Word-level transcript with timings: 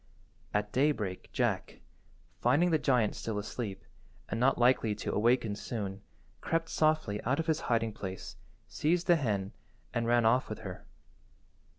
At 0.51 0.71
daybreak 0.71 1.29
Jack, 1.31 1.79
finding 2.39 2.71
the 2.71 2.79
giant 2.79 3.15
still 3.15 3.37
asleep, 3.37 3.83
and 4.29 4.39
not 4.39 4.57
likely 4.57 4.95
to 4.95 5.13
awaken 5.13 5.55
soon, 5.55 6.01
crept 6.41 6.69
softly 6.69 7.21
out 7.21 7.39
of 7.39 7.45
his 7.45 7.59
hiding–place, 7.69 8.35
seized 8.67 9.05
the 9.05 9.15
hen, 9.17 9.51
and 9.93 10.07
ran 10.07 10.25
off 10.25 10.49
with 10.49 10.61
her. 10.61 10.87